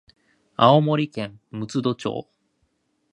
[0.55, 2.27] 青森県六戸町